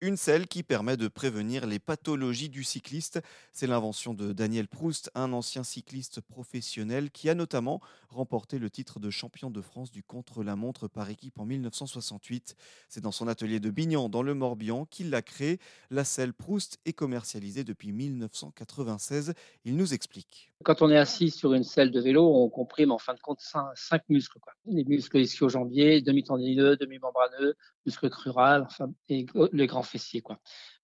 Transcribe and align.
Une 0.00 0.16
selle 0.16 0.46
qui 0.46 0.62
permet 0.62 0.96
de 0.96 1.08
prévenir 1.08 1.66
les 1.66 1.80
pathologies 1.80 2.48
du 2.48 2.62
cycliste. 2.62 3.20
C'est 3.52 3.66
l'invention 3.66 4.14
de 4.14 4.32
Daniel 4.32 4.68
Proust, 4.68 5.10
un 5.16 5.32
ancien 5.32 5.64
cycliste 5.64 6.20
professionnel 6.20 7.10
qui 7.10 7.28
a 7.28 7.34
notamment 7.34 7.80
remporté 8.08 8.60
le 8.60 8.70
titre 8.70 9.00
de 9.00 9.10
champion 9.10 9.50
de 9.50 9.60
France 9.60 9.90
du 9.90 10.04
contre-la-montre 10.04 10.86
par 10.86 11.10
équipe 11.10 11.40
en 11.40 11.44
1968. 11.44 12.54
C'est 12.88 13.00
dans 13.00 13.10
son 13.10 13.26
atelier 13.26 13.58
de 13.58 13.70
Bignan, 13.70 14.08
dans 14.08 14.22
le 14.22 14.34
Morbihan, 14.34 14.86
qu'il 14.86 15.10
l'a 15.10 15.20
créé. 15.20 15.58
La 15.90 16.04
selle 16.04 16.32
Proust 16.32 16.78
est 16.84 16.92
commercialisée 16.92 17.64
depuis 17.64 17.90
1996. 17.90 19.34
Il 19.64 19.76
nous 19.76 19.94
explique. 19.94 20.52
Quand 20.64 20.80
on 20.80 20.90
est 20.90 20.96
assis 20.96 21.30
sur 21.30 21.54
une 21.54 21.64
selle 21.64 21.90
de 21.90 22.00
vélo, 22.00 22.24
on 22.24 22.48
comprime 22.48 22.92
en 22.92 22.98
fin 22.98 23.14
de 23.14 23.20
compte 23.20 23.40
cinq, 23.40 24.02
muscles. 24.08 24.38
Les 24.66 24.84
muscles 24.84 25.18
ischio-jambiers, 25.18 26.02
demi-tendineux, 26.02 26.76
demi-membraneux, 26.76 27.56
muscles 27.84 28.10
crural, 28.10 28.62
enfin, 28.62 28.92
et 29.08 29.26
les 29.52 29.66
grands 29.66 29.87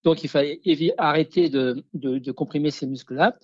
Donc 0.05 0.23
il 0.23 0.29
fallait 0.29 0.61
arrêter 0.99 1.49
de, 1.49 2.31
comprimer 2.33 2.71
ces 2.71 2.87
muscles-là, 2.87 3.37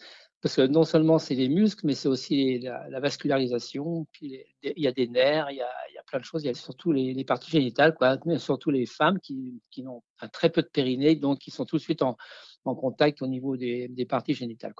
parce 0.42 0.56
que 0.56 0.62
non 0.62 0.84
seulement 0.84 1.18
c'est 1.18 1.34
les 1.34 1.48
muscles, 1.48 1.86
mais 1.86 1.94
c'est 1.94 2.08
aussi 2.08 2.60
la, 2.60 3.00
vascularisation, 3.00 4.06
il 4.22 4.44
y 4.62 4.86
a 4.86 4.92
des 4.92 5.08
nerfs, 5.08 5.48
il 5.50 5.56
y 5.56 5.62
a, 5.62 6.02
plein 6.06 6.18
de 6.18 6.24
choses, 6.24 6.42
il 6.42 6.46
y 6.46 6.50
a 6.50 6.54
surtout 6.54 6.92
les, 6.92 7.24
parties 7.24 7.50
génitales, 7.50 7.96
surtout 8.38 8.70
les 8.70 8.86
femmes 8.86 9.20
qui, 9.20 9.60
qui 9.70 9.86
ont 9.86 10.02
un 10.20 10.28
très 10.28 10.50
peu 10.50 10.62
de 10.62 10.68
périnée, 10.68 11.14
donc 11.14 11.38
qui 11.38 11.50
sont 11.50 11.64
tout 11.64 11.76
de 11.76 11.82
suite 11.82 12.02
en, 12.02 12.16
contact 12.64 13.22
au 13.22 13.26
niveau 13.26 13.56
des, 13.56 14.06
parties 14.08 14.34
génitales, 14.34 14.74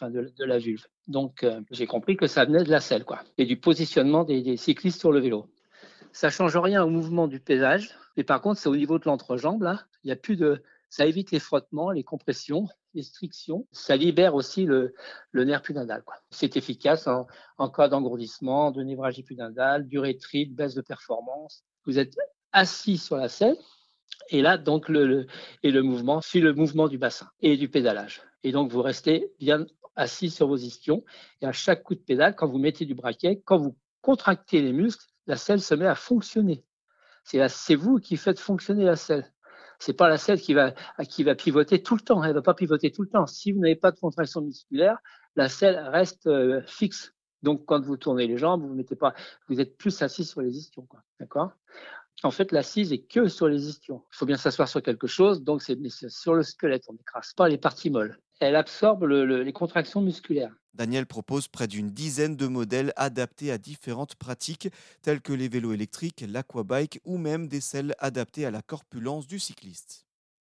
de, 0.00 0.44
la 0.44 0.58
vulve. 0.58 0.84
Donc 1.08 1.44
euh, 1.44 1.60
j'ai 1.70 1.86
compris 1.86 2.16
que 2.16 2.26
ça 2.26 2.44
venait 2.44 2.64
de 2.64 2.70
la 2.70 2.80
selle, 2.80 3.04
et 3.38 3.46
du 3.46 3.56
positionnement 3.56 4.24
des 4.24 4.56
cyclistes 4.56 5.00
sur 5.00 5.12
le 5.12 5.20
vélo. 5.20 5.46
Ça 6.12 6.30
change 6.30 6.56
rien 6.56 6.84
au 6.84 6.88
mouvement 6.88 7.26
du 7.26 7.40
pédage, 7.40 7.90
mais 8.16 8.24
par 8.24 8.40
contre, 8.40 8.60
c'est 8.60 8.68
au 8.68 8.76
niveau 8.76 8.98
de 8.98 9.04
l'entrejambe, 9.06 9.62
là, 9.62 9.84
il 10.04 10.08
y 10.08 10.12
a 10.12 10.16
plus 10.16 10.36
de, 10.36 10.62
ça 10.90 11.06
évite 11.06 11.30
les 11.30 11.38
frottements, 11.38 11.90
les 11.90 12.04
compressions, 12.04 12.68
les 12.92 13.02
strictions. 13.02 13.66
Ça 13.72 13.96
libère 13.96 14.34
aussi 14.34 14.66
le, 14.66 14.94
nerf 15.32 15.62
pudendal. 15.62 16.04
C'est 16.30 16.56
efficace 16.56 17.08
en, 17.08 17.70
cas 17.70 17.88
d'engourdissement, 17.88 18.70
de 18.70 18.82
névralgie 18.82 19.22
pudendale, 19.22 19.88
d'urétrite, 19.88 20.54
baisse 20.54 20.74
de 20.74 20.82
performance. 20.82 21.64
Vous 21.86 21.98
êtes 21.98 22.14
assis 22.52 22.98
sur 22.98 23.16
la 23.16 23.30
selle, 23.30 23.56
et 24.28 24.42
là, 24.42 24.58
donc, 24.58 24.90
le, 24.90 25.06
le, 25.06 25.26
et 25.62 25.70
le 25.70 25.82
mouvement 25.82 26.20
suit 26.20 26.40
le 26.40 26.52
mouvement 26.52 26.88
du 26.88 26.98
bassin 26.98 27.30
et 27.40 27.56
du 27.56 27.68
pédalage. 27.68 28.22
Et 28.44 28.52
donc, 28.52 28.70
vous 28.70 28.82
restez 28.82 29.32
bien 29.40 29.66
assis 29.96 30.30
sur 30.30 30.46
vos 30.46 30.56
ischions. 30.56 31.04
Et 31.40 31.46
à 31.46 31.52
chaque 31.52 31.82
coup 31.82 31.94
de 31.94 32.00
pédale, 32.00 32.34
quand 32.36 32.46
vous 32.46 32.58
mettez 32.58 32.84
du 32.84 32.94
braquet, 32.94 33.40
quand 33.44 33.58
vous 33.58 33.76
contractez 34.02 34.60
les 34.60 34.72
muscles, 34.72 35.06
la 35.26 35.36
selle 35.36 35.60
se 35.60 35.74
met 35.74 35.86
à 35.86 35.94
fonctionner. 35.94 36.64
C'est 37.24 37.74
vous 37.74 37.98
qui 37.98 38.16
faites 38.16 38.40
fonctionner 38.40 38.84
la 38.84 38.96
selle. 38.96 39.32
C'est 39.78 39.92
pas 39.92 40.08
la 40.08 40.18
selle 40.18 40.40
qui 40.40 40.54
va, 40.54 40.72
qui 41.08 41.24
va 41.24 41.34
pivoter 41.34 41.82
tout 41.82 41.96
le 41.96 42.00
temps. 42.00 42.22
Elle 42.22 42.34
va 42.34 42.42
pas 42.42 42.54
pivoter 42.54 42.92
tout 42.92 43.02
le 43.02 43.08
temps. 43.08 43.26
Si 43.26 43.52
vous 43.52 43.60
n'avez 43.60 43.76
pas 43.76 43.90
de 43.90 43.98
contraction 43.98 44.40
musculaire, 44.40 44.98
la 45.34 45.48
selle 45.48 45.78
reste 45.78 46.26
euh, 46.26 46.62
fixe. 46.66 47.14
Donc, 47.42 47.64
quand 47.64 47.80
vous 47.80 47.96
tournez 47.96 48.28
les 48.28 48.38
jambes, 48.38 48.62
vous 48.62 48.74
mettez 48.74 48.94
pas, 48.94 49.14
vous 49.48 49.60
êtes 49.60 49.76
plus 49.76 50.02
assis 50.02 50.24
sur 50.24 50.40
les 50.40 50.56
ischions? 50.56 50.86
En 52.22 52.30
fait, 52.30 52.52
l'assise 52.52 52.92
est 52.92 53.02
que 53.02 53.26
sur 53.26 53.48
les 53.48 53.68
ischions. 53.68 54.04
Il 54.12 54.16
faut 54.16 54.26
bien 54.26 54.36
s'asseoir 54.36 54.68
sur 54.68 54.82
quelque 54.82 55.08
chose, 55.08 55.42
donc 55.42 55.62
c'est 55.62 55.76
sur 56.08 56.34
le 56.34 56.44
squelette. 56.44 56.84
On 56.88 56.92
n'écrase 56.92 57.32
pas 57.32 57.48
les 57.48 57.58
parties 57.58 57.90
molles. 57.90 58.20
Elle 58.38 58.54
absorbe 58.54 59.04
le, 59.04 59.42
les 59.42 59.52
contractions 59.52 60.00
musculaires. 60.00 60.54
Daniel 60.74 61.06
propose 61.06 61.48
près 61.48 61.68
d'une 61.68 61.90
dizaine 61.90 62.36
de 62.36 62.46
modèles 62.46 62.92
adaptés 62.96 63.52
à 63.52 63.58
différentes 63.58 64.14
pratiques, 64.14 64.68
telles 65.02 65.20
que 65.20 65.32
les 65.32 65.48
vélos 65.48 65.72
électriques, 65.72 66.24
l'aquabike 66.26 67.00
ou 67.04 67.18
même 67.18 67.48
des 67.48 67.60
selles 67.60 67.94
adaptées 67.98 68.46
à 68.46 68.50
la 68.50 68.62
corpulence 68.62 69.26
du 69.26 69.38
cycliste. 69.38 70.06